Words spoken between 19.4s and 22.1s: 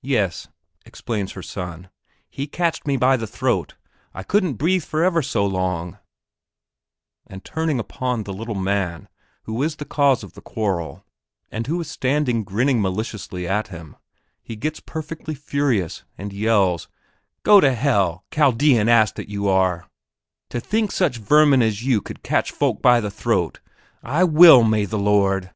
are! To think such vermin as you